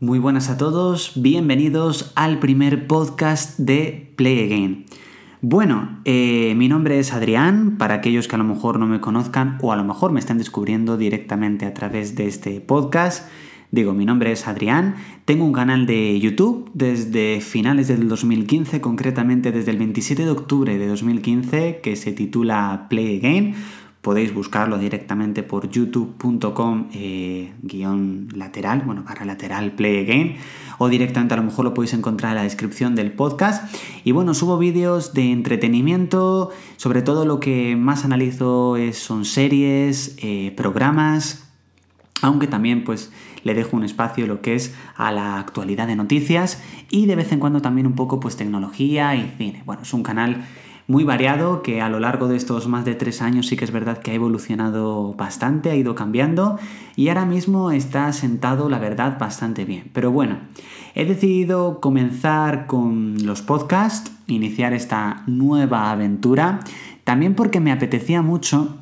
[0.00, 4.84] Muy buenas a todos, bienvenidos al primer podcast de Play Again.
[5.40, 9.58] Bueno, eh, mi nombre es Adrián, para aquellos que a lo mejor no me conozcan
[9.60, 13.28] o a lo mejor me están descubriendo directamente a través de este podcast.
[13.72, 19.50] Digo, mi nombre es Adrián, tengo un canal de YouTube desde finales del 2015, concretamente
[19.50, 23.56] desde el 27 de octubre de 2015, que se titula Play Again
[24.02, 30.36] podéis buscarlo directamente por youtube.com eh, guion lateral, bueno, para lateral play again,
[30.78, 33.74] o directamente a lo mejor lo podéis encontrar en la descripción del podcast.
[34.04, 40.16] Y bueno, subo vídeos de entretenimiento, sobre todo lo que más analizo es, son series,
[40.22, 41.44] eh, programas,
[42.22, 43.10] aunque también pues
[43.44, 47.32] le dejo un espacio lo que es a la actualidad de noticias y de vez
[47.32, 49.62] en cuando también un poco pues tecnología y cine.
[49.64, 50.44] Bueno, es un canal
[50.88, 53.70] muy variado que a lo largo de estos más de tres años sí que es
[53.70, 56.58] verdad que ha evolucionado bastante, ha ido cambiando
[56.96, 59.90] y ahora mismo está sentado, la verdad, bastante bien.
[59.92, 60.38] Pero bueno,
[60.94, 66.60] he decidido comenzar con los podcasts, iniciar esta nueva aventura,
[67.04, 68.78] también porque me apetecía mucho,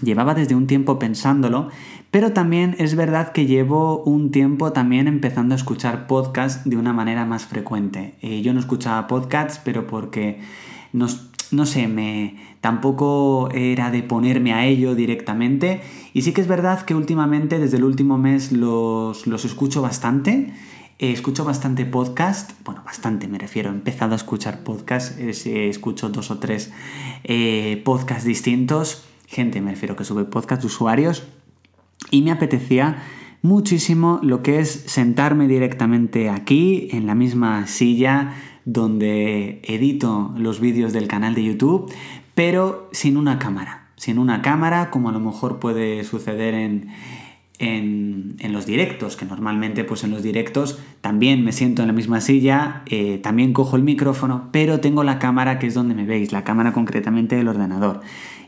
[0.00, 1.68] llevaba desde un tiempo pensándolo,
[2.10, 6.94] pero también es verdad que llevo un tiempo también empezando a escuchar podcasts de una
[6.94, 8.14] manera más frecuente.
[8.22, 10.40] Eh, yo no escuchaba podcasts, pero porque
[10.96, 11.06] no
[11.66, 15.80] sé, me, tampoco era de ponerme a ello directamente.
[16.12, 20.52] Y sí que es verdad que últimamente, desde el último mes, los, escucho bastante.
[20.98, 26.08] Eh, escucho bastante podcast, bueno, bastante me refiero, he empezado a escuchar podcast, eh, escucho
[26.08, 26.72] dos o tres
[27.24, 31.24] eh, podcasts distintos, gente me refiero que sube podcast, usuarios,
[32.10, 33.02] y me apetecía
[33.42, 38.34] muchísimo lo que es sentarme directamente aquí, en la misma silla,
[38.66, 41.90] donde edito los vídeos del canal de YouTube,
[42.34, 43.88] pero sin una cámara.
[43.96, 46.90] Sin una cámara, como a lo mejor puede suceder en,
[47.58, 52.20] en, los directos, que normalmente pues en los directos también me siento en la misma
[52.20, 56.32] silla, eh, también cojo el micrófono, pero tengo la cámara que es donde me veis,
[56.32, 58.00] la cámara concretamente del ordenador.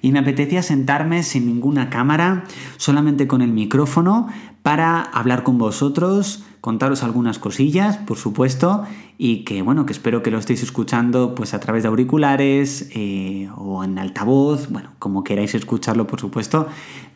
[0.03, 2.45] Y me apetecía sentarme sin ninguna cámara,
[2.77, 4.29] solamente con el micrófono,
[4.63, 8.85] para hablar con vosotros, contaros algunas cosillas, por supuesto,
[9.17, 13.49] y que bueno, que espero que lo estéis escuchando pues a través de auriculares eh,
[13.57, 16.67] o en altavoz, bueno, como queráis escucharlo, por supuesto,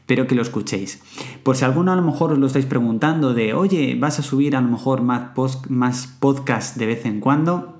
[0.06, 1.00] pero que lo escuchéis.
[1.42, 4.56] Por si alguno a lo mejor os lo estáis preguntando de, oye, ¿vas a subir
[4.56, 7.78] a lo mejor más, post más podcast de vez en cuando?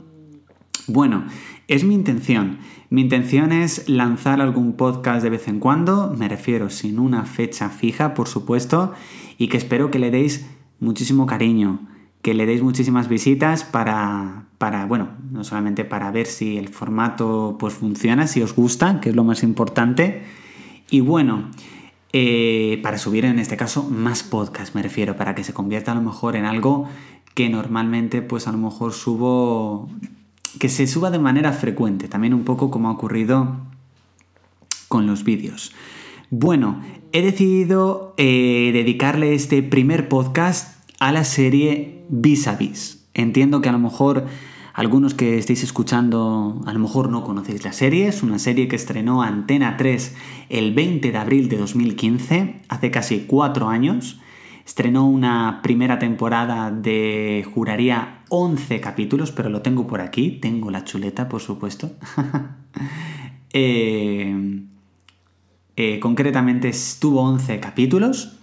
[0.87, 1.25] Bueno,
[1.69, 2.59] es mi intención.
[2.91, 7.71] Mi intención es lanzar algún podcast de vez en cuando, me refiero sin una fecha
[7.71, 8.93] fija, por supuesto,
[9.39, 10.47] y que espero que le deis
[10.83, 11.81] muchísimo cariño,
[12.23, 17.57] que le deis muchísimas visitas para, para, bueno, no solamente para ver si el formato
[17.59, 20.23] pues funciona, si os gusta, que es lo más importante,
[20.91, 21.51] y bueno,
[22.13, 25.95] eh, para subir en este caso más podcast, me refiero, para que se convierta a
[25.95, 26.89] lo mejor en algo
[27.35, 29.89] que normalmente pues a lo mejor subo,
[30.59, 33.57] que se suba de manera frecuente, también un poco como ha ocurrido
[34.89, 35.73] con los vídeos.
[36.35, 36.81] Bueno,
[37.13, 43.07] he decidido eh, dedicarle este primer podcast a la serie Vis a Vis.
[43.13, 44.25] Entiendo que a lo mejor
[44.73, 48.09] algunos que estéis escuchando a lo mejor no conocéis la serie.
[48.09, 50.17] Es una serie que estrenó Antena 3
[50.49, 54.19] el 20 de abril de 2015, hace casi cuatro años.
[54.65, 60.39] Estrenó una primera temporada de, juraría, 11 capítulos, pero lo tengo por aquí.
[60.41, 61.91] Tengo la chuleta, por supuesto.
[63.53, 64.63] eh,
[65.77, 68.37] eh, concretamente estuvo 11 capítulos.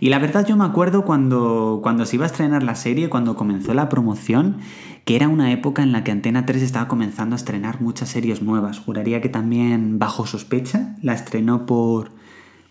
[0.00, 3.36] Y la verdad yo me acuerdo cuando, cuando se iba a estrenar la serie, cuando
[3.36, 4.56] comenzó la promoción,
[5.04, 8.42] que era una época en la que Antena 3 estaba comenzando a estrenar muchas series
[8.42, 8.80] nuevas.
[8.80, 12.10] Juraría que también Bajo Sospecha la estrenó por,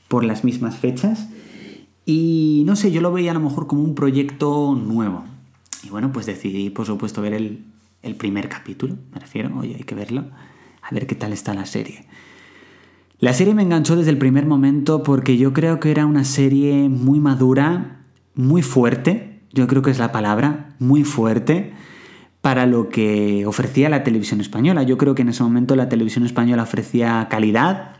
[0.09, 1.29] por las mismas fechas.
[2.05, 5.23] Y no sé, yo lo veía a lo mejor como un proyecto nuevo.
[5.83, 7.63] Y bueno, pues decidí, por supuesto, ver el,
[8.03, 10.25] el primer capítulo, me refiero, oye, hay que verlo,
[10.81, 12.05] a ver qué tal está la serie.
[13.21, 16.89] La serie me enganchó desde el primer momento porque yo creo que era una serie
[16.89, 18.01] muy madura,
[18.33, 21.71] muy fuerte, yo creo que es la palabra, muy fuerte
[22.41, 24.81] para lo que ofrecía la televisión española.
[24.81, 27.97] Yo creo que en ese momento la televisión española ofrecía calidad.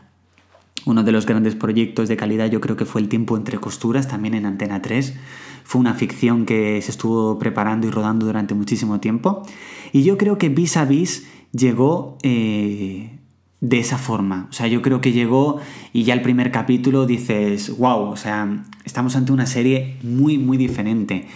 [0.86, 4.08] Uno de los grandes proyectos de calidad yo creo que fue El tiempo entre costuras,
[4.08, 5.14] también en Antena 3.
[5.62, 9.46] Fue una ficción que se estuvo preparando y rodando durante muchísimo tiempo.
[9.92, 13.21] Y yo creo que Vis a Vis llegó eh,
[13.62, 14.48] de esa forma.
[14.50, 15.60] O sea, yo creo que llegó
[15.92, 20.58] y ya el primer capítulo dices, wow, o sea, estamos ante una serie muy, muy
[20.58, 21.28] diferente.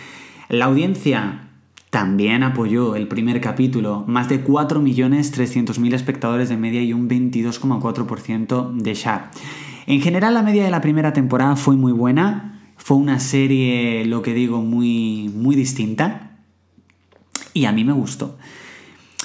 [0.48, 1.48] La audiencia
[1.90, 8.94] también apoyó el primer capítulo, más de 4.300.000 espectadores de media y un 22,4% de
[8.94, 9.22] share.
[9.86, 14.22] En general la media de la primera temporada fue muy buena, Fue una serie, lo
[14.22, 16.38] que digo, muy, muy distinta
[17.54, 18.36] y a mí me gustó.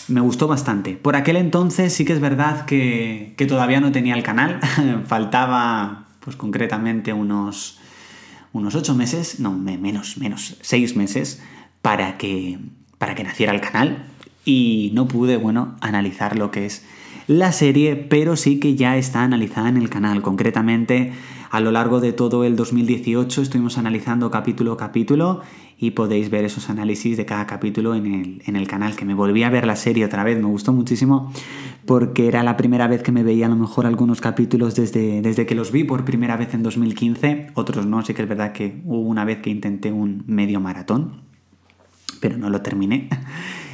[0.07, 0.95] Me gustó bastante.
[0.95, 4.59] Por aquel entonces sí que es verdad que, que todavía no tenía el canal.
[5.05, 7.79] Faltaba, pues concretamente, unos,
[8.53, 11.41] unos ocho meses, no, menos, menos, seis meses
[11.81, 12.59] para que,
[12.97, 14.05] para que naciera el canal.
[14.43, 16.83] Y no pude, bueno, analizar lo que es
[17.27, 20.21] la serie, pero sí que ya está analizada en el canal.
[20.21, 21.13] Concretamente,
[21.51, 25.41] a lo largo de todo el 2018 estuvimos analizando capítulo a capítulo
[25.81, 29.15] y podéis ver esos análisis de cada capítulo en el, en el, canal, que me
[29.15, 31.33] volví a ver la serie otra vez, me gustó muchísimo
[31.87, 35.47] porque era la primera vez que me veía a lo mejor algunos capítulos desde, desde
[35.47, 38.79] que los vi por primera vez en 2015, otros no, sí que es verdad que
[38.85, 41.23] hubo una vez que intenté un medio maratón,
[42.19, 43.09] pero no lo terminé.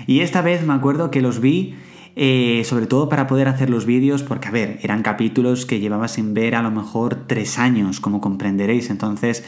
[0.07, 1.75] Y esta vez me acuerdo que los vi
[2.15, 6.07] eh, sobre todo para poder hacer los vídeos, porque a ver, eran capítulos que llevaba
[6.07, 9.43] sin ver a lo mejor tres años, como comprenderéis, entonces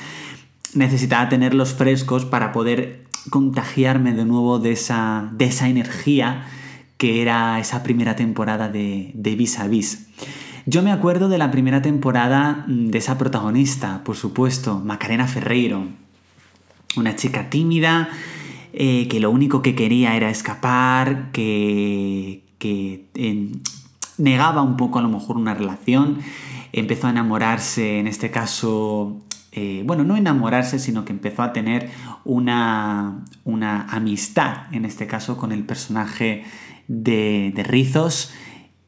[0.73, 6.45] necesitaba tenerlos frescos para poder contagiarme de nuevo de esa, de esa energía
[6.97, 10.07] que era esa primera temporada de, de Vis a Vis.
[10.65, 15.87] Yo me acuerdo de la primera temporada de esa protagonista, por supuesto, Macarena Ferreiro.
[16.97, 18.09] Una chica tímida,
[18.73, 23.05] eh, que lo único que quería era escapar, que, que
[24.17, 26.19] negaba un poco a lo mejor una relación,
[26.73, 31.89] empezó a enamorarse, en este caso, eh, bueno, no enamorarse, sino que empezó a tener
[32.23, 36.43] una, una amistad, en este caso, con el personaje
[36.87, 38.31] de, Rizos.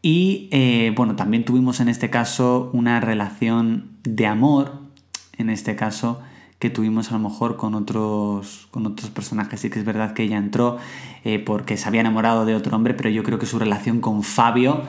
[0.01, 4.81] Y eh, bueno, también tuvimos en este caso una relación de amor,
[5.37, 6.21] en este caso,
[6.59, 9.59] que tuvimos a lo mejor con otros, con otros personajes.
[9.61, 10.77] Sí que es verdad que ella entró
[11.23, 14.21] eh, porque se había enamorado de otro hombre, pero yo creo que su relación con
[14.21, 14.83] Fabio,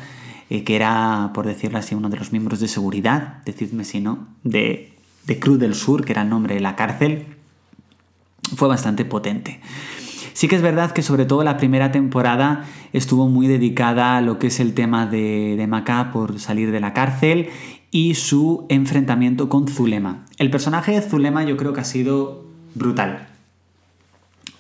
[0.50, 4.92] que era, por decirlo así, uno de los miembros de seguridad, decidme si no, de,
[5.26, 7.26] de Cruz del Sur, que era el nombre de la cárcel,
[8.56, 9.60] fue bastante potente.
[10.32, 14.38] Sí que es verdad que sobre todo la primera temporada estuvo muy dedicada a lo
[14.38, 17.50] que es el tema de, de Maca por salir de la cárcel
[17.90, 20.24] y su enfrentamiento con Zulema.
[20.38, 23.28] El personaje de Zulema yo creo que ha sido brutal.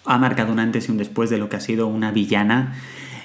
[0.04, 2.74] Ha marcado un antes y un después de lo que ha sido una villana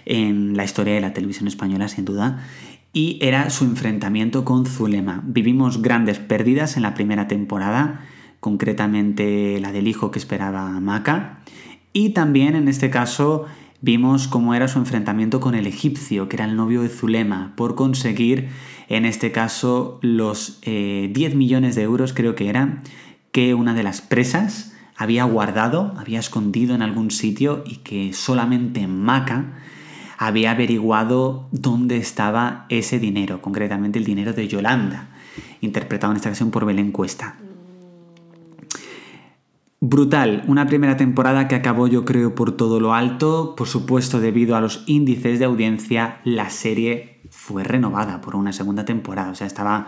[0.05, 2.45] en la historia de la televisión española, sin duda.
[2.93, 5.21] Y era su enfrentamiento con Zulema.
[5.25, 8.01] Vivimos grandes pérdidas en la primera temporada,
[8.39, 11.39] concretamente la del hijo que esperaba Maca.
[11.93, 13.45] Y también en este caso
[13.81, 17.75] vimos cómo era su enfrentamiento con el egipcio, que era el novio de Zulema, por
[17.75, 18.49] conseguir
[18.89, 22.81] en este caso los 10 eh, millones de euros creo que eran
[23.31, 28.87] que una de las presas había guardado, había escondido en algún sitio y que solamente
[28.87, 29.53] Maca
[30.17, 35.09] había averiguado dónde estaba ese dinero, concretamente el dinero de Yolanda,
[35.61, 37.37] interpretado en esta ocasión por Belén Cuesta.
[39.79, 44.55] Brutal, una primera temporada que acabó yo creo por todo lo alto, por supuesto debido
[44.55, 49.29] a los índices de audiencia, la serie fue renovada por una segunda temporada.
[49.29, 49.87] O sea, estaba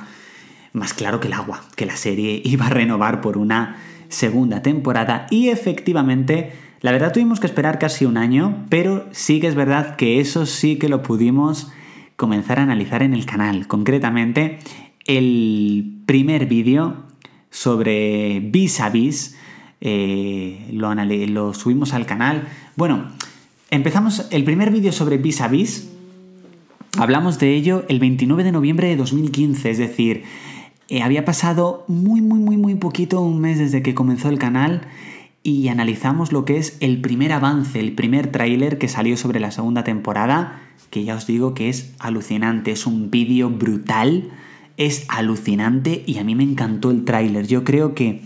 [0.73, 3.77] más claro que el agua, que la serie iba a renovar por una
[4.09, 5.25] segunda temporada.
[5.31, 9.95] Y efectivamente, la verdad tuvimos que esperar casi un año, pero sí que es verdad
[9.95, 11.71] que eso sí que lo pudimos
[12.15, 13.67] comenzar a analizar en el canal.
[13.67, 14.59] Concretamente,
[15.05, 17.05] el primer vídeo
[17.49, 19.37] sobre vis a vis
[19.81, 22.47] eh, lo, subimos al canal.
[22.75, 23.07] Bueno,
[23.69, 25.89] empezamos el primer vídeo sobre vis a vis
[26.97, 30.23] Hablamos de ello el 29 de noviembre de 2015, es decir,
[30.89, 34.81] eh, había pasado muy, muy, muy, muy poquito, un mes desde que comenzó el canal
[35.43, 39.51] y analizamos lo que es el primer avance, el primer tráiler que salió sobre la
[39.51, 44.31] segunda temporada, que ya os digo que es alucinante, es un vídeo brutal,
[44.77, 47.47] es alucinante y a mí me encantó el tráiler.
[47.47, 48.23] Yo creo que,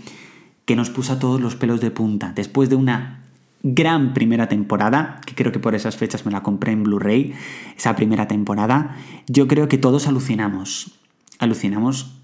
[0.65, 2.33] que nos puso a todos los pelos de punta.
[2.35, 3.23] Después de una
[3.61, 7.33] gran primera temporada, que creo que por esas fechas me la compré en Blu-ray,
[7.77, 10.99] esa primera temporada, yo creo que todos alucinamos,
[11.39, 12.22] alucinamos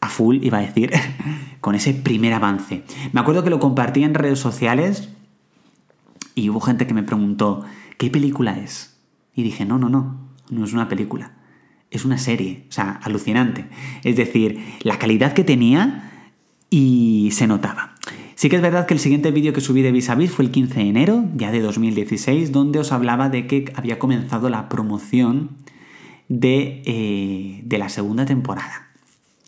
[0.00, 0.90] a full, iba a decir,
[1.60, 2.84] con ese primer avance.
[3.12, 5.08] Me acuerdo que lo compartí en redes sociales
[6.34, 7.64] y hubo gente que me preguntó,
[7.96, 8.96] ¿qué película es?
[9.34, 10.18] Y dije, no, no, no,
[10.50, 11.32] no es una película,
[11.90, 13.66] es una serie, o sea, alucinante.
[14.04, 16.12] Es decir, la calidad que tenía
[16.70, 17.94] y se notaba.
[18.34, 20.44] Sí que es verdad que el siguiente vídeo que subí de Vis a Vis fue
[20.44, 24.68] el 15 de enero, ya de 2016, donde os hablaba de que había comenzado la
[24.68, 25.56] promoción
[26.28, 28.87] de, eh, de la segunda temporada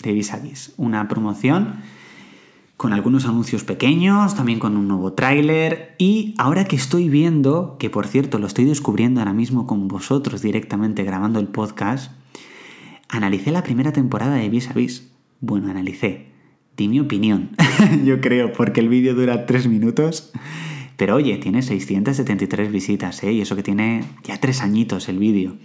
[0.03, 0.73] de Vis.
[0.77, 1.77] Una promoción
[2.77, 7.91] con algunos anuncios pequeños, también con un nuevo tráiler y ahora que estoy viendo, que
[7.91, 12.13] por cierto lo estoy descubriendo ahora mismo con vosotros directamente grabando el podcast,
[13.09, 15.11] analicé la primera temporada de Vis a Vis.
[15.41, 16.31] Bueno, analicé
[16.81, 17.51] di mi opinión,
[18.05, 20.33] yo creo, porque el vídeo dura tres minutos.
[20.97, 23.33] Pero oye, tiene 673 visitas, ¿eh?
[23.33, 25.57] Y eso que tiene ya tres añitos el vídeo.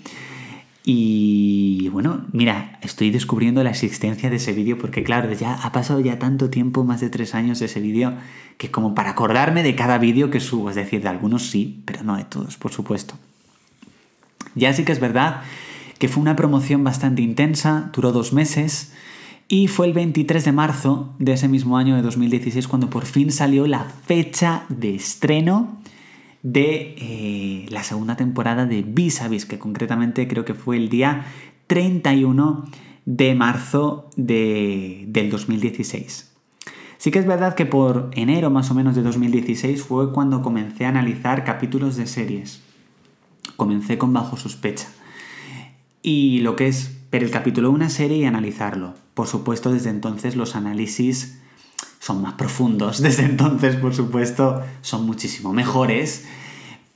[0.88, 6.00] Y bueno, mira, estoy descubriendo la existencia de ese vídeo porque claro, ya ha pasado
[6.00, 8.14] ya tanto tiempo, más de tres años de ese vídeo,
[8.60, 12.04] que como para acordarme de cada vídeo que subo, es decir, de algunos sí, pero
[12.04, 13.16] no de todos, por supuesto.
[14.54, 15.42] Ya sí que es verdad
[15.98, 18.94] que fue una promoción bastante intensa, duró dos meses,
[19.48, 23.32] y fue el 23 de marzo de ese mismo año de 2016 cuando por fin
[23.32, 25.80] salió la fecha de estreno
[26.46, 30.90] de eh, la segunda temporada de Vis a Vis, que concretamente creo que fue el
[30.90, 31.26] día
[31.66, 32.66] 31
[33.06, 36.32] de marzo de, del 2016.
[37.00, 40.86] Sí que es verdad que por enero más o menos de 2016 fue cuando comencé
[40.86, 42.62] a analizar capítulos de series.
[43.56, 44.88] Comencé con Bajo Sospecha.
[46.04, 48.94] Y lo que es ver el capítulo de una serie y analizarlo.
[49.16, 51.42] Por supuesto, desde entonces los análisis
[52.06, 53.02] son más profundos.
[53.02, 56.28] Desde entonces, por supuesto, son muchísimo mejores.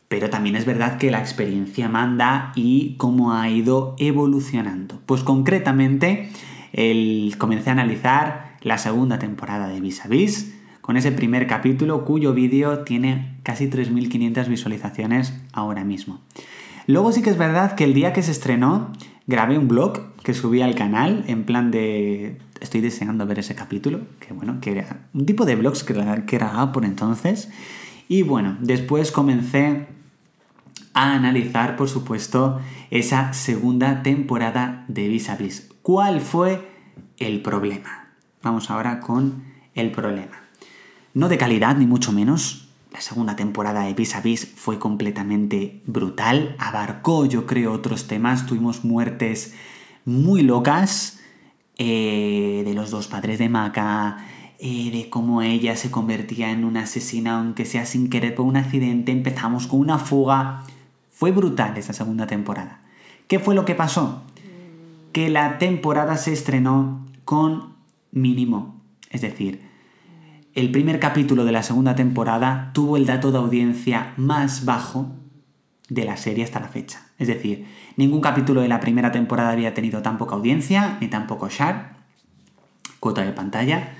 [0.07, 4.99] Pero también es verdad que la experiencia manda y cómo ha ido evolucionando.
[5.05, 6.29] Pues concretamente,
[6.73, 12.05] el, comencé a analizar la segunda temporada de Vis a Vis con ese primer capítulo
[12.05, 16.21] cuyo vídeo tiene casi 3.500 visualizaciones ahora mismo.
[16.87, 18.91] Luego sí que es verdad que el día que se estrenó
[19.29, 24.01] grabé un blog que subí al canal en plan de estoy deseando ver ese capítulo,
[24.19, 25.93] que bueno, que era un tipo de blogs que,
[26.25, 27.49] que era por entonces.
[28.07, 29.87] Y bueno, después comencé
[30.95, 32.59] a analizar, por supuesto,
[32.89, 35.69] esa segunda temporada de Vis a Vis.
[35.83, 36.67] ¿Cuál fue
[37.17, 38.09] el problema?
[38.41, 39.43] Vamos ahora con
[39.75, 40.41] el problema.
[41.13, 42.68] No de calidad, ni mucho menos.
[42.91, 46.55] La segunda temporada de Vis a Vis fue completamente brutal.
[46.57, 48.47] Abarcó, yo creo, otros temas.
[48.47, 49.53] Tuvimos muertes
[50.05, 51.19] muy locas
[51.77, 54.17] eh, de los dos padres de Maca,
[54.57, 58.57] eh, de cómo ella se convertía en una asesina, aunque sea sin querer por un
[58.57, 60.63] accidente, empezamos con una fuga.
[61.11, 62.81] Fue brutal esa segunda temporada.
[63.27, 64.23] ¿Qué fue lo que pasó?
[65.13, 67.75] Que la temporada se estrenó con
[68.11, 68.81] mínimo.
[69.11, 69.68] Es decir,
[70.59, 75.15] el primer capítulo de la segunda temporada tuvo el dato de audiencia más bajo
[75.87, 77.01] de la serie hasta la fecha.
[77.17, 81.27] Es decir, ningún capítulo de la primera temporada había tenido tan poca audiencia, ni tan
[81.27, 81.91] poco share,
[82.99, 83.93] cuota de pantalla,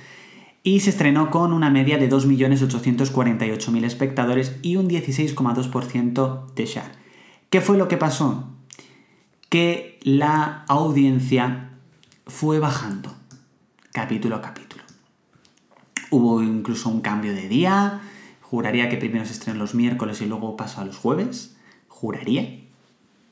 [0.62, 6.92] y se estrenó con una media de 2.848.000 espectadores y un 16,2% de share.
[7.50, 8.50] ¿Qué fue lo que pasó?
[9.48, 11.70] Que la audiencia
[12.28, 13.13] fue bajando
[13.94, 14.69] capítulo a capítulo.
[16.12, 18.01] Hubo incluso un cambio de día,
[18.42, 21.56] juraría que primero se estrenó los miércoles y luego pasó a los jueves
[22.00, 22.62] juraría.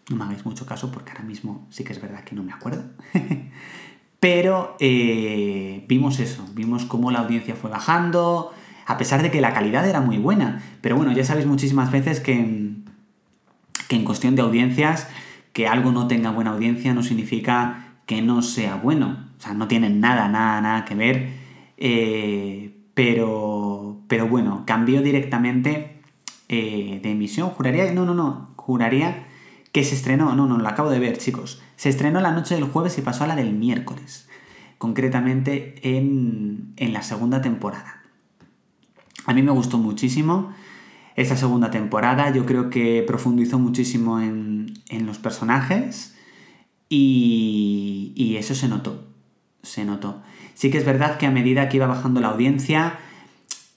[0.09, 2.51] No me hagáis mucho caso porque ahora mismo sí que es verdad que no me
[2.51, 2.83] acuerdo.
[4.19, 8.51] Pero eh, vimos eso, vimos cómo la audiencia fue bajando,
[8.85, 10.61] a pesar de que la calidad era muy buena.
[10.81, 12.73] Pero bueno, ya sabéis muchísimas veces que,
[13.87, 15.07] que en cuestión de audiencias,
[15.53, 19.27] que algo no tenga buena audiencia no significa que no sea bueno.
[19.37, 21.29] O sea, no tienen nada, nada, nada que ver.
[21.77, 26.01] Eh, pero, pero bueno, cambió directamente
[26.49, 27.49] eh, de emisión.
[27.49, 29.27] Juraría, no, no, no, juraría
[29.71, 31.61] que se estrenó, no, no, lo acabo de ver, chicos.
[31.75, 34.27] Se estrenó la noche del jueves y pasó a la del miércoles,
[34.77, 38.01] concretamente en, la segunda temporada.
[39.25, 40.53] A mí me gustó muchísimo
[41.15, 44.73] esta segunda temporada, yo creo que profundizó muchísimo en,
[45.05, 46.15] los personajes
[46.89, 49.06] y, y eso se notó,
[49.67, 50.21] se notó.
[50.53, 52.99] Sí que es verdad que a medida que iba bajando la audiencia,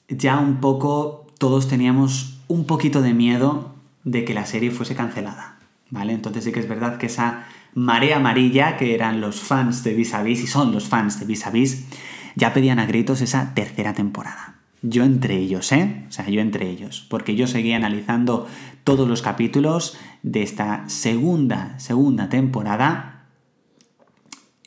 [0.09, 5.59] ya un poco todos teníamos un poquito de miedo de que la serie fuese cancelada,
[5.91, 6.13] ¿vale?
[6.13, 7.45] Entonces sí que es verdad que esa
[7.75, 11.27] marea amarilla, que eran los fans de Vis a Vis, y son los fans de
[11.27, 11.87] Vis a Vis,
[12.35, 14.57] ya pedían a gritos esa tercera temporada.
[14.83, 16.07] Yo entre ellos, ¿eh?
[16.09, 18.49] O sea, yo entre ellos, porque yo seguía analizando
[18.85, 23.27] todos los capítulos de esta segunda, segunda temporada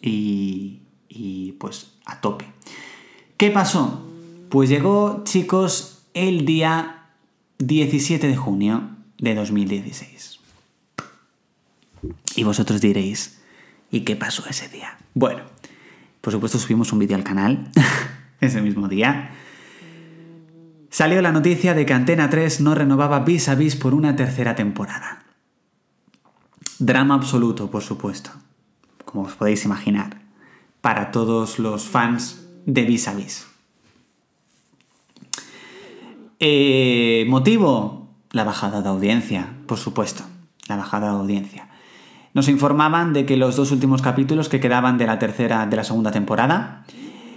[0.02, 0.83] y,
[1.14, 2.46] y pues a tope.
[3.38, 4.06] ¿Qué pasó?
[4.50, 7.10] Pues llegó, chicos, el día
[7.60, 8.90] 17 de junio
[9.20, 10.40] de 2016.
[12.36, 13.40] Y vosotros diréis,
[13.92, 14.98] ¿y qué pasó ese día?
[15.14, 15.44] Bueno,
[16.22, 17.70] por supuesto subimos un vídeo al canal
[18.42, 19.32] ese mismo día.
[20.90, 24.56] Salió la noticia de que Antena 3 no renovaba Vis a Vis por una tercera
[24.56, 25.24] temporada.
[26.80, 28.32] Drama absoluto, por supuesto,
[29.06, 30.23] como os podéis imaginar,
[30.84, 33.48] para todos los fans de Vis a Vis.
[37.30, 38.10] ¿Motivo?
[38.32, 40.26] La bajada de audiencia, por supuesto,
[40.68, 41.70] la bajada de audiencia.
[42.34, 45.86] Nos informaban de que los dos últimos capítulos que quedaban de la tercera, de la
[45.86, 46.84] segunda temporada,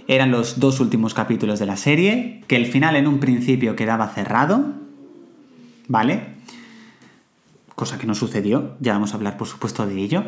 [0.09, 4.09] eran los dos últimos capítulos de la serie, que el final en un principio quedaba
[4.09, 4.73] cerrado,
[5.87, 6.35] ¿vale?
[7.75, 10.25] Cosa que no sucedió, ya vamos a hablar por supuesto de ello,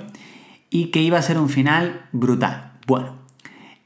[0.70, 2.69] y que iba a ser un final brutal.
[2.90, 3.18] Bueno,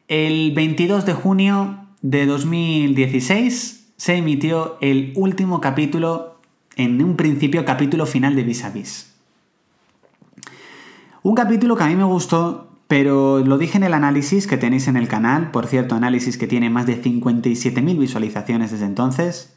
[0.07, 6.39] el 22 de junio de 2016 se emitió el último capítulo,
[6.77, 9.13] en un principio capítulo final de Vis a Vis.
[11.21, 14.87] Un capítulo que a mí me gustó pero lo dije en el análisis que tenéis
[14.87, 19.53] en el canal, por cierto, análisis que tiene más de 57.000 visualizaciones desde entonces.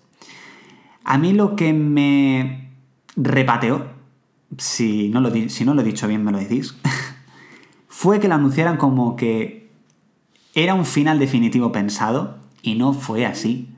[1.04, 2.72] A mí lo que me
[3.14, 3.92] repateó,
[4.58, 6.76] si no lo, si no lo he dicho bien me lo decís,
[7.98, 9.70] fue que lo anunciaran como que
[10.54, 13.74] era un final definitivo pensado y no fue así,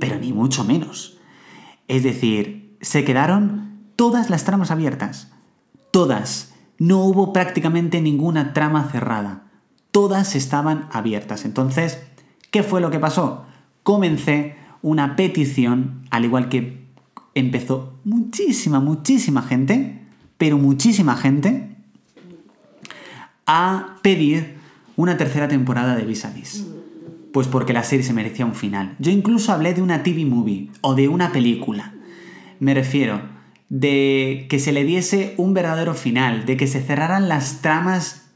[0.00, 1.18] pero ni mucho menos.
[1.86, 5.30] Es decir, se quedaron todas las tramas abiertas,
[5.92, 9.44] todas no hubo prácticamente ninguna trama cerrada.
[9.92, 11.44] Todas estaban abiertas.
[11.44, 12.02] Entonces,
[12.50, 13.44] ¿qué fue lo que pasó?
[13.84, 16.88] Comencé una petición, al igual que
[17.36, 20.08] empezó muchísima, muchísima gente,
[20.38, 21.69] pero muchísima gente,
[23.52, 24.58] a pedir
[24.94, 26.64] una tercera temporada de Vis a Vis.
[27.32, 28.94] Pues porque la serie se merecía un final.
[29.00, 31.92] Yo incluso hablé de una TV movie o de una película.
[32.60, 33.20] Me refiero,
[33.68, 38.30] de que se le diese un verdadero final, de que se cerraran las tramas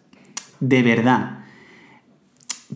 [0.58, 1.44] de verdad.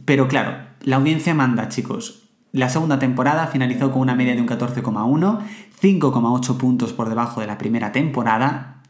[0.05, 2.31] Pero claro, la audiencia manda, chicos.
[2.53, 5.41] La segunda temporada finalizó con una media de un 14,1,
[5.83, 8.85] 5,8 puntos por debajo de la primera temporada.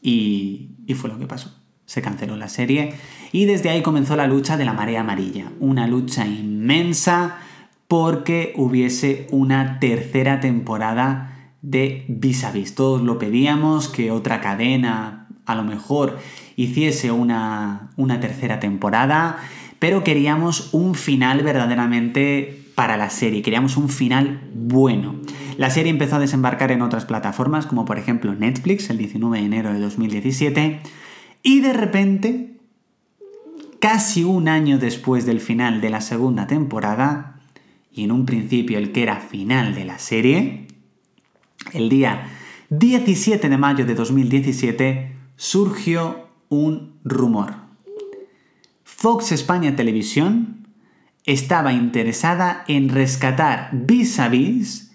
[0.00, 1.65] Y, y fue lo que pasó.
[1.86, 2.94] Se canceló la serie
[3.32, 5.50] y desde ahí comenzó la lucha de la marea amarilla.
[5.60, 7.38] Una lucha inmensa
[7.88, 12.74] porque hubiese una tercera temporada de vis a vis.
[12.74, 16.18] Todos lo pedíamos, que otra cadena a lo mejor
[16.56, 19.38] hiciese una, una tercera temporada,
[19.78, 25.16] pero queríamos un final verdaderamente para la serie, queríamos un final bueno.
[25.56, 29.44] La serie empezó a desembarcar en otras plataformas, como por ejemplo Netflix, el 19 de
[29.46, 30.80] enero de 2017,
[31.46, 32.56] y de repente,
[33.78, 37.38] casi un año después del final de la segunda temporada,
[37.92, 40.66] y en un principio el que era final de la serie,
[41.72, 42.26] el día
[42.70, 47.54] 17 de mayo de 2017 surgió un rumor.
[48.82, 50.66] Fox España Televisión
[51.26, 54.90] estaba interesada en rescatar Vis a Vis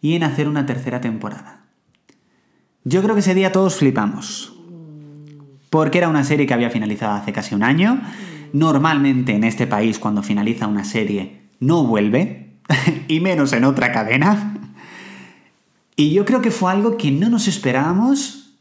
[0.00, 1.64] y en hacer una tercera temporada.
[2.82, 4.58] Yo creo que ese día todos flipamos.
[5.72, 7.98] Porque era una serie que había finalizado hace casi un año.
[8.52, 12.58] Normalmente en este país cuando finaliza una serie no vuelve,
[13.08, 14.54] y menos en otra cadena.
[15.96, 18.54] Y yo creo que fue algo que no nos esperábamos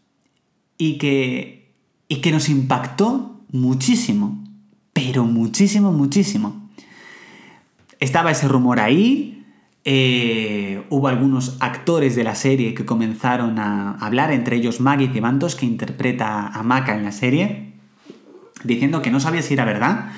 [0.78, 1.74] y que,
[2.08, 4.42] y que nos impactó muchísimo,
[4.94, 6.70] pero muchísimo, muchísimo.
[8.00, 9.41] Estaba ese rumor ahí,
[9.84, 15.56] eh, hubo algunos actores de la serie que comenzaron a hablar, entre ellos Maggie Cibantos,
[15.56, 17.74] que interpreta a Maca en la serie,
[18.64, 20.12] diciendo que no sabía si era verdad,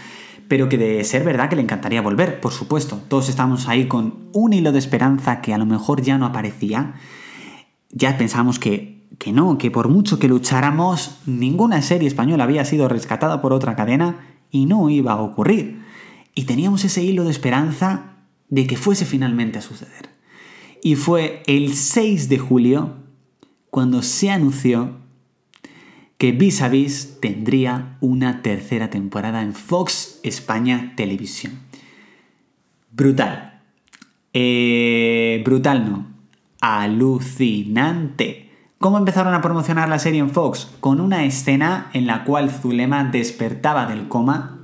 [0.49, 3.01] pero que de ser verdad que le encantaría volver, por supuesto.
[3.07, 6.95] Todos estamos ahí con un hilo de esperanza que a lo mejor ya no aparecía.
[7.89, 12.89] Ya pensábamos que, que no, que por mucho que lucháramos, ninguna serie española había sido
[12.89, 14.17] rescatada por otra cadena
[14.51, 15.81] y no iba a ocurrir.
[16.35, 18.12] Y teníamos ese hilo de esperanza
[18.53, 20.09] de que fuese finalmente a suceder.
[20.83, 22.97] Y fue el 6 de julio
[23.71, 24.91] cuando se anunció
[26.19, 31.61] que Vis a Vis tendría una tercera temporada en Fox España Televisión.
[32.91, 33.59] Brutal.
[34.33, 36.05] Eh, brutal no.
[36.61, 38.51] Alucinante.
[38.77, 40.69] ¿Cómo empezaron a promocionar la serie en Fox?
[40.79, 44.59] Con una escena en la cual Zulema despertaba del coma.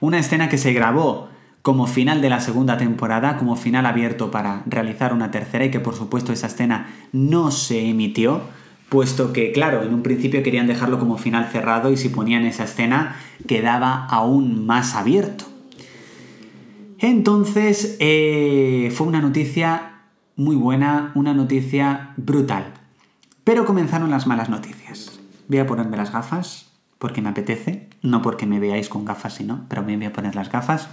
[0.00, 1.28] Una escena que se grabó
[1.62, 5.80] como final de la segunda temporada, como final abierto para realizar una tercera y que
[5.80, 8.42] por supuesto esa escena no se emitió
[8.90, 12.64] puesto que, claro, en un principio querían dejarlo como final cerrado y si ponían esa
[12.64, 15.46] escena quedaba aún más abierto.
[16.98, 20.02] Entonces, eh, fue una noticia
[20.36, 22.74] muy buena, una noticia brutal.
[23.44, 25.20] Pero comenzaron las malas noticias.
[25.48, 29.64] Voy a ponerme las gafas porque me apetece, no porque me veáis con gafas, sino,
[29.68, 30.88] pero me voy a poner las gafas.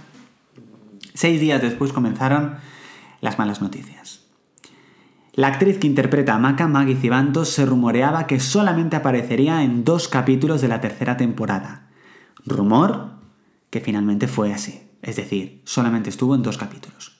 [1.18, 2.58] Seis días después comenzaron
[3.20, 4.20] las malas noticias.
[5.32, 10.06] La actriz que interpreta a Maca, Maggie Cibantos, se rumoreaba que solamente aparecería en dos
[10.06, 11.88] capítulos de la tercera temporada.
[12.46, 13.14] Rumor
[13.68, 17.18] que finalmente fue así, es decir, solamente estuvo en dos capítulos.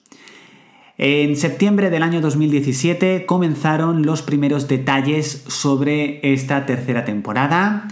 [0.96, 7.88] En septiembre del año 2017 comenzaron los primeros detalles sobre esta tercera temporada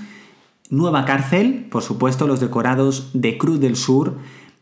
[0.69, 4.19] Nueva cárcel, por supuesto, los decorados de Cruz del Sur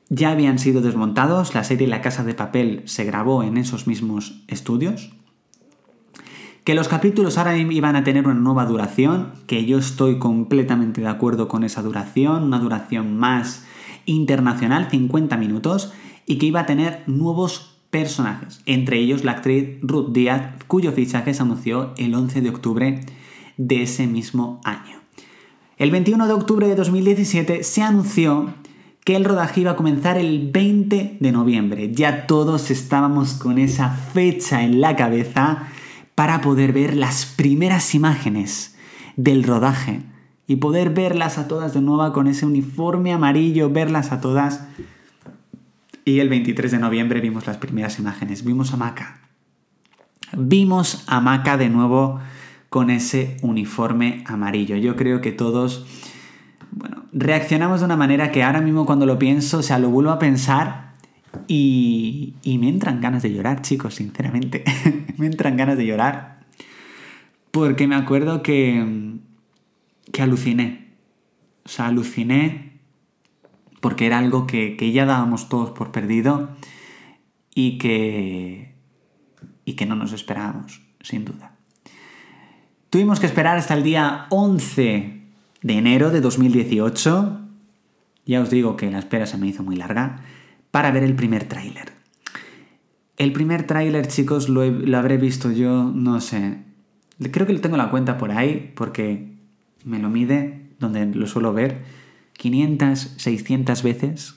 [0.09, 4.43] ya habían sido desmontados, la serie La Casa de Papel se grabó en esos mismos
[4.49, 5.13] estudios.
[6.65, 11.09] Que los capítulos ahora iban a tener una nueva duración, que yo estoy completamente de
[11.09, 13.65] acuerdo con esa duración, una duración más
[14.07, 15.93] internacional, 50 minutos,
[16.27, 21.35] y que iba a tener nuevos personajes, entre ellos la actriz Ruth Díaz, cuyo fichaje
[21.35, 23.01] se anunció el 11 de octubre
[23.57, 25.01] de ese mismo año.
[25.77, 28.55] El 21 de octubre de 2017 se anunció
[29.05, 31.93] que el rodaje iba a comenzar el 20 de noviembre.
[31.93, 35.69] Ya todos estábamos con esa fecha en la cabeza
[36.15, 38.77] para poder ver las primeras imágenes
[39.17, 40.01] del rodaje
[40.47, 44.67] y poder verlas a todas de nuevo con ese uniforme amarillo, verlas a todas.
[46.07, 49.21] Y el 23 de noviembre vimos las primeras imágenes, vimos a Maca.
[50.33, 52.21] Vimos a Maca de nuevo
[52.71, 54.77] con ese uniforme amarillo.
[54.77, 55.87] Yo creo que todos
[56.77, 60.11] bueno, reaccionamos de una manera que ahora mismo cuando lo pienso, o sea, lo vuelvo
[60.11, 60.95] a pensar
[61.49, 64.65] y, me entran ganas de llorar, chicos, sinceramente.
[65.17, 66.41] me entran ganas de llorar.
[67.51, 69.19] Porque me acuerdo que,
[70.13, 70.89] que aluciné.
[71.65, 72.73] O sea, aluciné
[73.81, 76.51] porque era algo que, que ya dábamos todos por perdido
[77.55, 78.75] y que,
[79.65, 81.53] y que no nos esperábamos, sin duda.
[82.91, 85.24] Tuvimos que esperar hasta el día 11
[85.65, 87.41] de enero de 2018,
[88.27, 90.21] ya os digo que la espera se me hizo muy larga,
[90.71, 91.93] para ver el primer tráiler.
[93.17, 94.61] El primer tráiler, chicos, lo,
[94.97, 96.59] habré visto yo, no sé,
[97.33, 99.39] creo que tengo la cuenta por ahí, porque
[99.85, 101.83] me lo mide, donde lo suelo ver,
[102.35, 104.35] 500, 600 veces.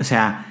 [0.00, 0.46] O sea,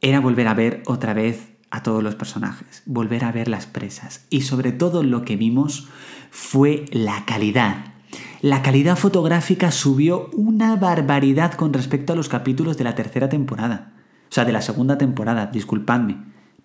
[0.00, 4.26] era volver a ver otra vez a todos los personajes, volver a ver las presas
[4.30, 5.88] y sobre todo lo que vimos
[6.30, 7.94] fue la calidad.
[8.42, 13.92] La calidad fotográfica subió una barbaridad con respecto a los capítulos de la tercera temporada.
[14.30, 16.18] O sea, de la segunda temporada, disculpadme.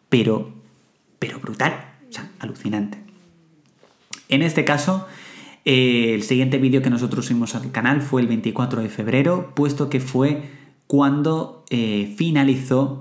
[0.09, 0.53] Pero,
[1.17, 1.73] pero brutal.
[2.07, 2.99] O sea, alucinante.
[4.27, 5.07] En este caso,
[5.65, 9.89] eh, el siguiente vídeo que nosotros subimos al canal fue el 24 de febrero, puesto
[9.89, 10.51] que fue
[10.85, 12.99] cuando eh, finalizó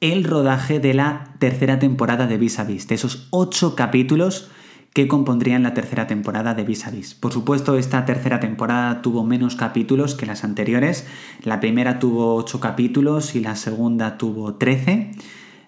[0.00, 4.50] el rodaje de la tercera temporada de Vis a Vis, de esos ocho capítulos
[4.92, 7.14] que compondrían la tercera temporada de Vis a Vis.
[7.14, 11.06] Por supuesto, esta tercera temporada tuvo menos capítulos que las anteriores.
[11.42, 15.12] La primera tuvo 8 capítulos y la segunda tuvo 13.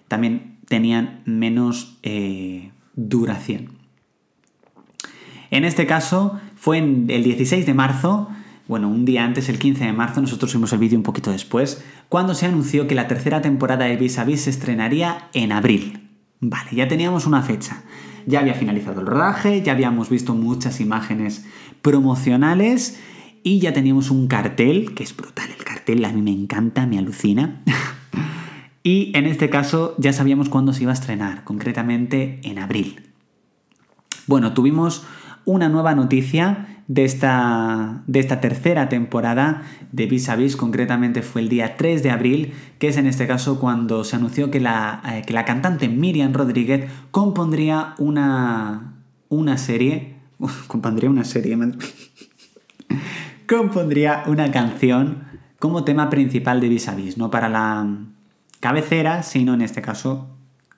[0.07, 3.69] También tenían menos eh, duración.
[5.49, 8.29] En este caso, fue en el 16 de marzo,
[8.71, 11.83] bueno, un día antes, el 15 de marzo, nosotros subimos el vídeo un poquito después,
[12.07, 16.09] cuando se anunció que la tercera temporada de Vis a Vis se estrenaría en abril.
[16.39, 17.83] Vale, ya teníamos una fecha
[18.25, 21.45] ya había finalizado el rodaje, ya habíamos visto muchas imágenes
[21.81, 22.99] promocionales
[23.43, 26.97] y ya teníamos un cartel, que es brutal el cartel, a mí me encanta, me
[26.97, 27.61] alucina.
[28.83, 33.09] y en este caso ya sabíamos cuándo se iba a estrenar, concretamente en abril.
[34.27, 35.03] Bueno, tuvimos
[35.43, 41.41] una nueva noticia de esta, de esta tercera temporada de Vis a Vis, concretamente fue
[41.41, 45.01] el día 3 de abril, que es en este caso cuando se anunció que la,
[45.05, 48.95] eh, que la cantante Miriam Rodríguez compondría una,
[49.29, 50.15] una serie,
[50.67, 51.57] compondría una serie,
[53.47, 55.23] compondría una canción
[55.59, 57.87] como tema principal de Vis a Vis, no para la
[58.59, 60.29] cabecera, sino en este caso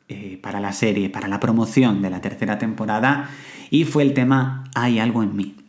[0.10, 3.30] eh, para la serie, para la promoción de la tercera temporada,
[3.70, 5.63] y fue el tema Hay algo en mí.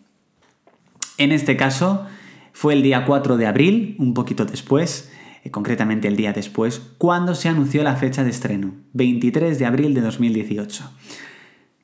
[1.19, 2.07] En este caso
[2.53, 5.11] fue el día 4 de abril, un poquito después,
[5.45, 9.95] eh, concretamente el día después, cuando se anunció la fecha de estreno, 23 de abril
[9.95, 10.91] de 2018.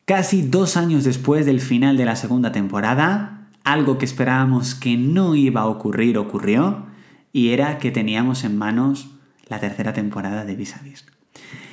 [0.04, 5.34] Casi dos años después del final de la segunda temporada, algo que esperábamos que no
[5.34, 6.86] iba a ocurrir ocurrió,
[7.32, 9.10] y era que teníamos en manos
[9.48, 11.04] la tercera temporada de Vis a Vis.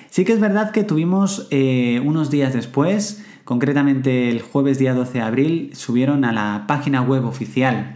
[0.10, 5.20] Sí que es verdad que tuvimos eh, unos días después Concretamente el jueves día 12
[5.20, 7.96] de abril subieron a la página web oficial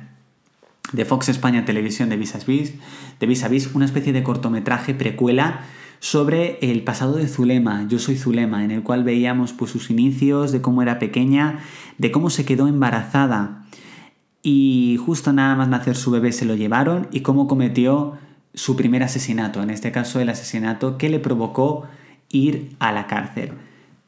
[0.93, 2.75] de Fox España Televisión de Vis Vis,
[3.19, 5.65] de una especie de cortometraje precuela
[5.99, 10.53] sobre el pasado de Zulema, Yo soy Zulema, en el cual veíamos pues, sus inicios,
[10.53, 11.59] de cómo era pequeña,
[11.97, 13.65] de cómo se quedó embarazada
[14.41, 18.13] y justo nada más nacer su bebé se lo llevaron y cómo cometió
[18.53, 21.89] su primer asesinato, en este caso el asesinato que le provocó
[22.29, 23.51] ir a la cárcel.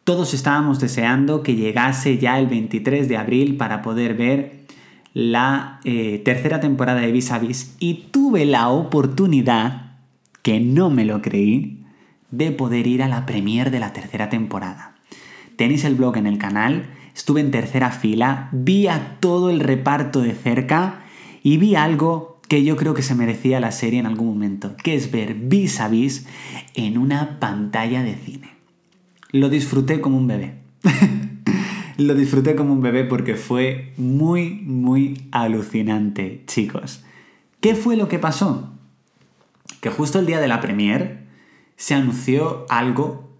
[0.04, 4.66] Todos estábamos deseando que llegase ya el 23 de abril para poder ver
[5.14, 9.94] la eh, tercera temporada de Vis Vis y tuve la oportunidad,
[10.42, 11.86] que no me lo creí,
[12.32, 14.96] de poder ir a la premiere de la tercera temporada.
[15.56, 20.20] Tenéis el blog en el canal, estuve en tercera fila, vi a todo el reparto
[20.20, 21.04] de cerca
[21.44, 24.96] y vi algo que yo creo que se merecía la serie en algún momento, que
[24.96, 26.28] es ver vis vis
[26.74, 28.53] en una pantalla de cine.
[29.34, 30.60] Lo disfruté como un bebé.
[31.98, 37.04] Lo disfruté como un bebé porque fue muy, muy alucinante, chicos.
[37.60, 38.70] ¿Qué fue lo que pasó?
[39.82, 41.26] Que justo el día de la premier
[41.78, 43.32] se anunció algo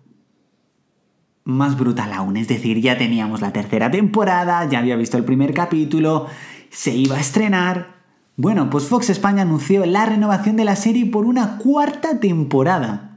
[1.44, 2.38] más brutal aún.
[2.38, 6.26] Es decir, ya teníamos la tercera temporada, ya había visto el primer capítulo,
[6.72, 7.98] se iba a estrenar.
[8.36, 13.13] Bueno, pues Fox España anunció la renovación de la serie por una cuarta temporada.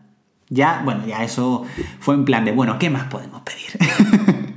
[0.49, 1.65] Ya, bueno, ya eso
[1.99, 4.57] fue en plan de, bueno, ¿qué más podemos pedir?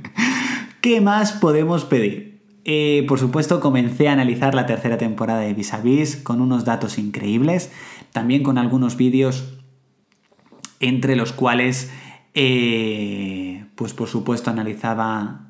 [0.80, 2.40] ¿Qué más podemos pedir?
[2.64, 6.64] Eh, por supuesto, comencé a analizar la tercera temporada de Vis a Vis con unos
[6.64, 7.72] datos increíbles,
[8.12, 9.54] también con algunos vídeos
[10.78, 11.90] entre los cuales
[12.34, 15.48] eh, pues por supuesto analizaba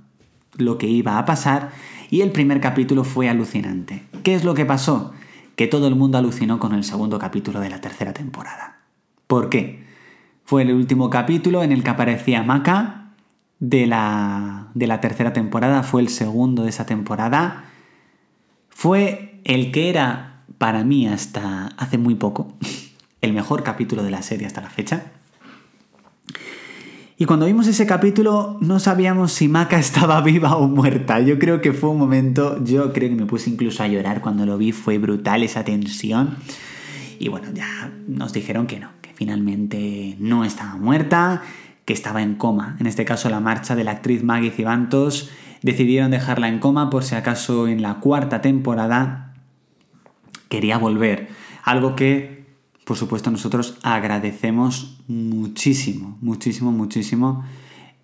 [0.57, 1.71] lo que iba a pasar
[2.11, 4.05] y el primer capítulo fue alucinante.
[4.23, 5.13] ¿Qué es lo que pasó?
[5.57, 8.81] Que todo el mundo alucinó con el segundo capítulo de la tercera temporada.
[9.27, 9.90] ¿Por qué?
[10.51, 13.13] Fue el último capítulo en el que aparecía Maka
[13.61, 17.67] de la, de la tercera temporada, fue el segundo de esa temporada.
[18.69, 22.53] Fue el que era para mí hasta hace muy poco
[23.21, 25.13] el mejor capítulo de la serie hasta la fecha.
[27.17, 31.21] Y cuando vimos ese capítulo no sabíamos si Maca estaba viva o muerta.
[31.21, 34.45] Yo creo que fue un momento, yo creo que me puse incluso a llorar cuando
[34.45, 36.39] lo vi, fue brutal esa tensión.
[37.21, 38.89] Y bueno, ya nos dijeron que no,
[39.21, 41.43] finalmente no estaba muerta,
[41.85, 42.79] que estaba en coma.
[42.81, 45.29] En este caso la marcha de la actriz Maggie Cibantos
[45.61, 49.35] decidieron dejarla en coma por si acaso en la cuarta temporada
[50.49, 51.29] quería volver.
[51.63, 52.47] Algo que
[52.87, 57.45] por supuesto nosotros agradecemos muchísimo, muchísimo, muchísimo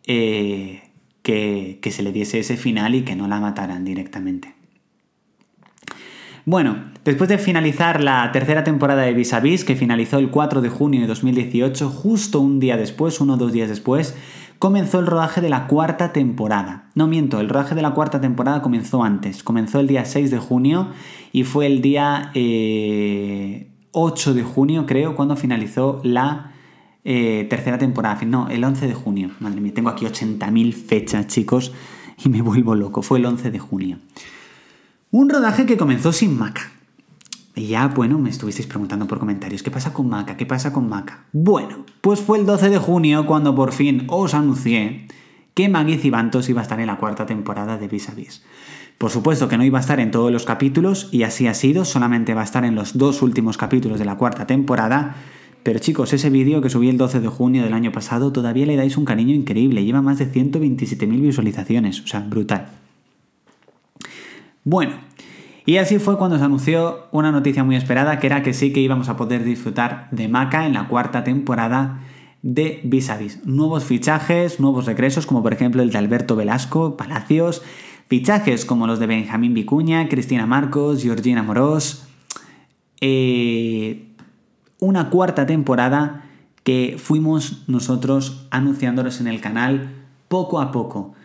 [0.06, 0.82] eh,
[1.22, 4.54] que, se le diese ese final y que no la mataran directamente.
[6.48, 10.60] Bueno, después de finalizar la tercera temporada de Vis a Vis, que finalizó el 4
[10.60, 14.14] de junio de 2018, justo un día después, uno o dos días después,
[14.60, 16.88] comenzó el rodaje de la cuarta temporada.
[16.94, 20.38] No miento, el rodaje de la cuarta temporada comenzó antes, comenzó el día 6 de
[20.38, 20.90] junio
[21.32, 26.52] y fue el día eh, 8 de junio, creo, cuando finalizó la
[27.02, 28.20] eh, tercera temporada.
[28.24, 29.30] No, el 11 de junio.
[29.40, 31.72] Madre mía, tengo aquí 80.000 fechas, chicos,
[32.24, 33.02] y me vuelvo loco.
[33.02, 33.98] Fue el 11 de junio.
[35.16, 36.72] Un rodaje que comenzó sin Maca.
[37.54, 40.36] Y ya, bueno, me estuvisteis preguntando por comentarios, ¿qué pasa con Maca?
[40.36, 41.24] ¿Qué pasa con Maca?
[41.32, 45.08] Bueno, pues fue el 12 de junio cuando por fin os anuncié
[45.54, 48.44] que Maggie Cibantos iba a estar en la cuarta temporada de Vis a Vis.
[48.98, 51.86] Por supuesto que no iba a estar en todos los capítulos y así ha sido,
[51.86, 55.16] solamente va a estar en los dos últimos capítulos de la cuarta temporada.
[55.62, 58.76] Pero chicos, ese vídeo que subí el 12 de junio del año pasado todavía le
[58.76, 62.68] dais un cariño increíble, lleva más de 127.000 visualizaciones, o sea, brutal.
[64.66, 64.94] Bueno,
[65.64, 68.80] y así fue cuando se anunció una noticia muy esperada, que era que sí que
[68.80, 72.00] íbamos a poder disfrutar de Maca en la cuarta temporada
[72.42, 73.46] de Vis Vis.
[73.46, 77.62] Nuevos fichajes, nuevos regresos, como por ejemplo el de Alberto Velasco, Palacios,
[78.08, 82.08] Fichajes como los de Benjamín Vicuña, Cristina Marcos, Georgina Morós.
[83.00, 84.08] Eh,
[84.80, 86.24] una cuarta temporada
[86.64, 89.94] que fuimos nosotros anunciándolos en el canal
[90.26, 91.15] poco a poco.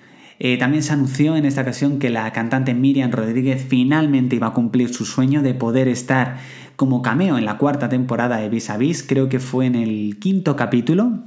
[0.43, 4.53] Eh, también se anunció en esta ocasión que la cantante Miriam Rodríguez finalmente iba a
[4.53, 6.39] cumplir su sueño de poder estar
[6.75, 9.03] como cameo en la cuarta temporada de Vis a Vis.
[9.03, 11.19] Creo que fue en el quinto capítulo,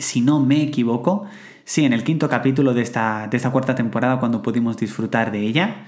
[0.00, 1.26] si no me equivoco.
[1.64, 5.38] Sí, en el quinto capítulo de esta, de esta cuarta temporada cuando pudimos disfrutar de
[5.38, 5.84] ella.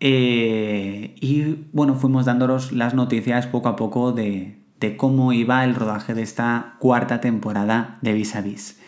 [0.00, 4.58] Eh, y bueno, fuimos dándonos las noticias poco a poco de,
[4.96, 8.80] cómo iba el rodaje de esta cuarta temporada de Vis a Vis.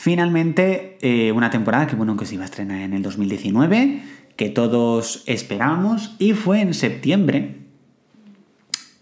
[0.00, 4.00] Finalmente, eh, una temporada que bueno, que se iba a estrenar en el 2019,
[4.36, 7.56] que todos esperábamos, y fue en septiembre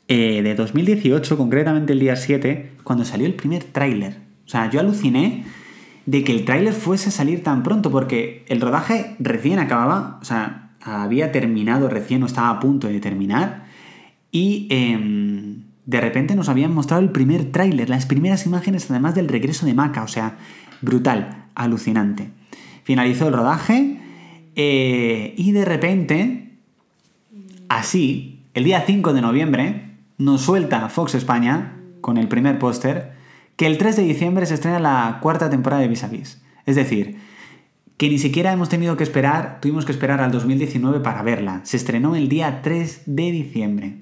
[0.08, 4.20] eh, de 2018, concretamente el día 7, cuando salió el primer tráiler.
[4.46, 5.44] O sea, yo aluciné
[6.06, 10.24] de que el tráiler fuese a salir tan pronto, porque el rodaje recién acababa, o
[10.24, 13.66] sea, había terminado recién o estaba a punto de terminar,
[14.30, 19.28] y em, de repente nos habían mostrado el primer tráiler, las primeras imágenes además del
[19.28, 20.38] regreso de Maca, o sea,
[20.80, 22.30] brutal, alucinante.
[22.84, 24.00] Finalizó el rodaje
[24.54, 26.52] eh, y de repente,
[27.68, 33.12] así, el día 5 de noviembre, nos suelta Fox España con el primer póster
[33.56, 36.42] que el 3 de diciembre se estrena la cuarta temporada de Vis a Vis.
[36.66, 37.16] Es decir,
[37.96, 41.60] que ni siquiera hemos tenido que esperar, tuvimos que esperar al 2019 para verla.
[41.64, 43.96] Se estrenó el día 3 de diciembre.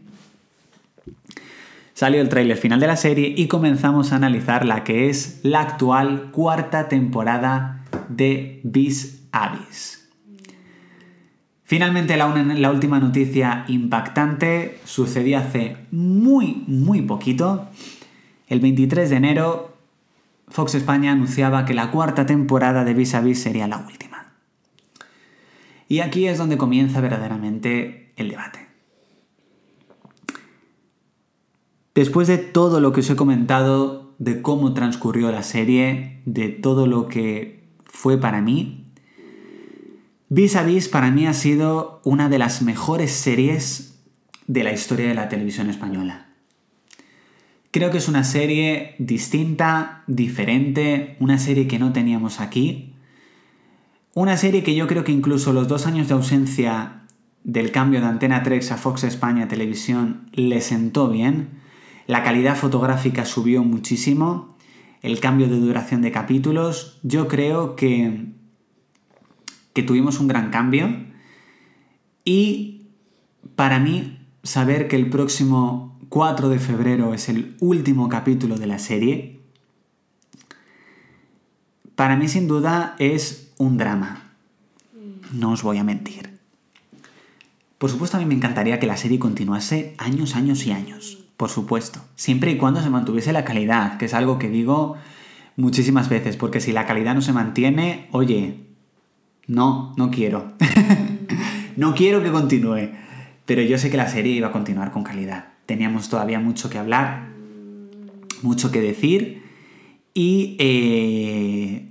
[1.95, 5.61] Salió el tráiler final de la serie y comenzamos a analizar la que es la
[5.61, 10.11] actual cuarta temporada de Vis Avis.
[11.63, 17.69] Finalmente la, última noticia impactante sucedió hace muy, muy poquito.
[18.49, 19.77] El 23 de enero,
[20.49, 24.33] Fox España anunciaba que la cuarta temporada de Vis a sería la última.
[25.89, 28.64] Y aquí es donde comienza verdaderamente el debate.
[31.95, 36.87] Después de todo lo que os he comentado, de cómo transcurrió la serie, de todo
[36.87, 38.85] lo que fue para mí,
[40.29, 44.03] Vis a Vis para mí ha sido una de las mejores series
[44.49, 46.27] de la historia de la televisión española.
[47.71, 52.95] Creo que es una serie distinta, diferente, una serie que no teníamos aquí.
[54.15, 57.03] Una serie que yo creo que incluso los dos años de ausencia
[57.45, 61.63] del cambio de Antena 3 a Fox España Televisión le sentó bien
[62.07, 64.57] la calidad fotográfica subió muchísimo,
[65.03, 68.33] el cambio de duración de capítulos, yo creo que,
[69.73, 70.89] que tuvimos un gran cambio
[72.25, 72.89] y
[73.57, 78.79] para mí saber que el próximo 4 de febrero es el último capítulo de la
[78.79, 79.41] serie,
[81.97, 84.33] para mí sin duda es un drama.
[85.33, 86.39] No os voy a mentir.
[87.79, 91.51] Por supuesto a mí me encantaría que la serie continuase años, años y años por
[91.51, 94.97] supuesto, siempre y cuando se mantuviese la calidad, que es algo que digo
[95.57, 98.61] muchísimas veces, porque si la calidad no se mantiene, oye,
[99.47, 100.53] no, no quiero.
[101.77, 102.91] no quiero que continúe.
[103.47, 105.49] Pero yo sé que la serie iba a continuar con calidad.
[105.67, 107.29] Teníamos todavía mucho que hablar,
[108.43, 109.45] mucho que decir
[110.15, 111.89] y eh,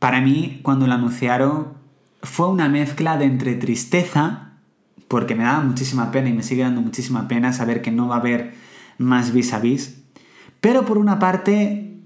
[0.00, 1.78] para mí cuando la anunciaron
[2.22, 4.47] fue una mezcla de entre tristeza,
[5.08, 8.16] porque me daba muchísima pena y me sigue dando muchísima pena saber que no va
[8.16, 8.54] a haber
[8.98, 10.02] más vis a vis.
[10.60, 11.96] Pero por una parte,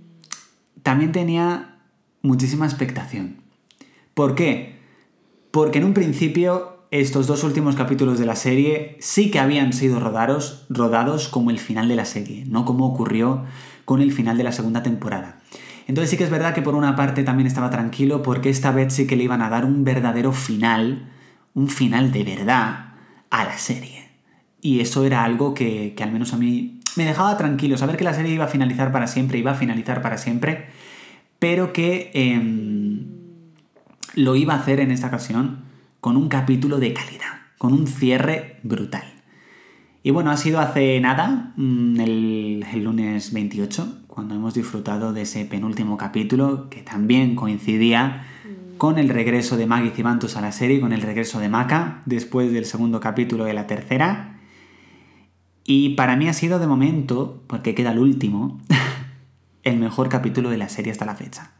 [0.83, 1.79] también tenía
[2.23, 3.37] muchísima expectación.
[4.15, 4.79] ¿Por qué?
[5.51, 9.99] Porque en un principio estos dos últimos capítulos de la serie sí que habían sido
[9.99, 13.45] rodados, rodados como el final de la serie, no como ocurrió
[13.87, 15.41] con el final de la segunda temporada.
[15.89, 18.93] Entonces sí que es verdad que por una parte también estaba tranquilo porque esta vez
[18.93, 21.11] sí que le iban a dar un verdadero final,
[21.55, 22.92] un final de verdad,
[23.33, 24.09] a la serie.
[24.61, 28.13] Y eso era algo que, al menos a mí me dejaba tranquilo, saber que la
[28.13, 30.67] serie iba a finalizar para siempre, iba a finalizar para siempre,
[31.39, 33.07] pero que em,
[34.15, 35.65] lo iba a hacer en esta ocasión
[36.01, 39.05] con un capítulo de calidad, con un cierre brutal.
[40.03, 45.23] Y bueno, ha sido hace nada, mm, el, el, lunes 28, cuando hemos disfrutado de
[45.23, 48.27] ese penúltimo capítulo, que también coincidía
[48.83, 52.53] con el regreso de Maggie Cibantus a la serie, con el regreso de Maca, después
[52.53, 54.41] del segundo capítulo de la tercera.
[55.63, 58.61] Y para mí ha sido de momento, porque queda el último,
[59.63, 61.53] el mejor capítulo de la serie hasta la fecha.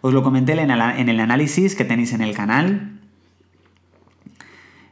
[0.00, 0.70] Os lo comenté en
[1.10, 3.00] el análisis que tenéis en el canal.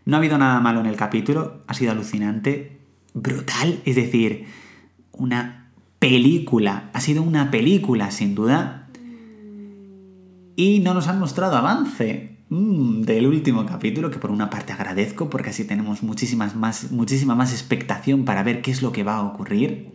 [0.04, 2.78] No ha habido nada malo en el capítulo, ha sido alucinante,
[3.14, 4.48] brutal, es decir,
[5.12, 8.79] una película, ha sido una película sin duda,
[10.60, 15.30] y no nos han mostrado avance mm, del último capítulo, que por una parte agradezco
[15.30, 19.16] porque así tenemos muchísimas más, muchísima más expectación para ver qué es lo que va
[19.16, 19.94] a ocurrir.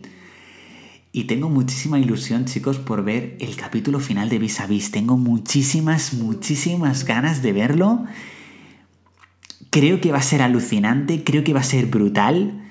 [1.12, 4.90] Y tengo muchísima ilusión, chicos, por ver el capítulo final de Vis a Vis.
[4.90, 8.04] Tengo muchísimas, muchísimas ganas de verlo.
[9.70, 12.68] Creo que va a ser alucinante, creo que va a ser brutal.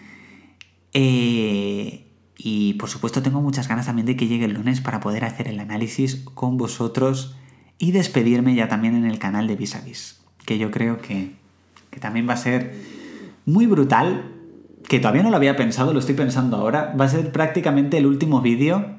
[0.92, 5.24] Eh, y por supuesto tengo muchas ganas también de que llegue el lunes para poder
[5.24, 7.38] hacer el análisis con vosotros
[7.78, 11.34] y despedirme ya también en el canal de Vis a Vis, que yo creo que,
[12.00, 12.76] también va a ser
[13.46, 14.32] muy brutal,
[14.88, 18.06] que todavía no lo había pensado, lo estoy pensando ahora, va a ser prácticamente el
[18.06, 18.96] último vídeo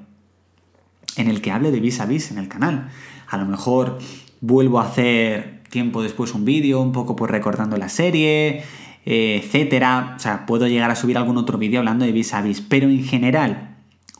[1.16, 2.88] en el que hable de Vis Vis en el canal.
[3.28, 3.98] A lo mejor
[4.40, 8.62] vuelvo a hacer tiempo después un vídeo, un poco pues recordando la serie,
[9.04, 10.14] eh, etcétera.
[10.16, 13.04] O sea, puedo llegar a subir algún otro vídeo hablando de Vis Vis, pero en
[13.04, 13.76] general,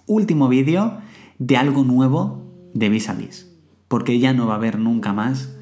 [0.07, 0.99] último vídeo
[1.39, 3.46] de algo nuevo de Vis a Vis
[3.89, 5.55] porque ya no va a haber nunca más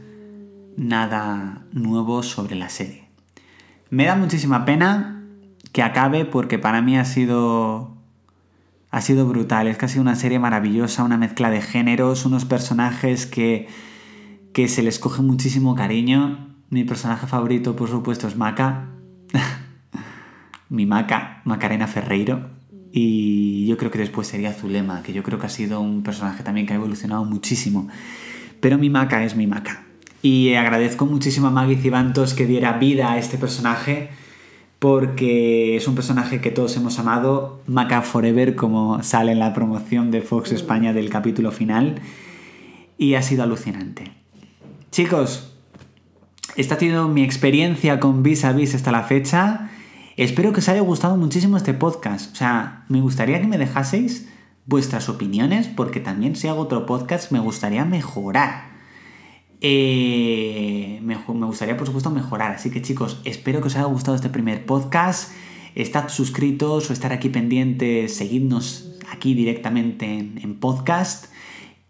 [0.77, 3.05] nada nuevo sobre la serie.
[3.91, 5.23] Me da muchísima pena
[5.73, 7.95] que acabe porque para mí ha sido
[8.91, 13.69] ha sido brutal, es casi una serie maravillosa, una mezcla de géneros, unos personajes que
[14.55, 16.55] que se les coge muchísimo cariño.
[16.71, 18.87] Mi personaje favorito, por supuesto, es Maca.
[20.71, 22.51] Mi Maca, Macarena Ferreiro.
[22.97, 26.45] Y yo creo que después sería Zulema, que yo creo que ha sido un personaje
[26.45, 27.89] también que ha evolucionado muchísimo.
[28.61, 29.83] Pero mi maca es mi maca.
[30.23, 34.11] Y agradezco muchísimo a Maggie Cibantos que diera vida a este personaje,
[34.79, 40.13] porque es un personaje que todos hemos amado, Maca Forever, como sale en la promoción
[40.13, 42.01] de Fox España del capítulo final,
[42.97, 44.13] y ha sido alucinante.
[44.93, 45.53] Chicos,
[46.55, 49.73] esta ha sido mi experiencia con Vis a Vis hasta la fecha.
[50.17, 52.33] Espero que os haya gustado muchísimo este podcast.
[52.33, 54.29] O sea, me gustaría que me dejaseis
[54.65, 58.75] vuestras opiniones, porque también si hago otro podcast me gustaría mejorar.
[59.61, 62.53] Eh, me, gustaría, por supuesto, mejorar.
[62.53, 65.33] Así que chicos, espero que os haya gustado este primer podcast.
[65.75, 71.27] Estad suscritos o estar aquí pendientes, seguidnos aquí directamente en, podcast.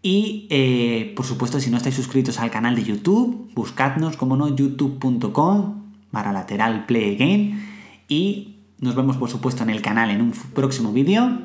[0.01, 4.55] Y eh, por supuesto, si no estáis suscritos al canal de YouTube, buscadnos, como no,
[4.55, 7.74] youtube.com para lateral play again.
[8.07, 11.39] Y nos vemos, por supuesto, en el canal en un próximo vídeo.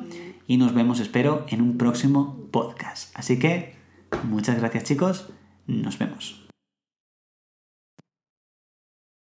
[0.47, 3.15] Y nos vemos, espero, en un próximo podcast.
[3.17, 3.75] Así que,
[4.23, 5.29] muchas gracias, chicos.
[5.67, 6.40] Nos vemos.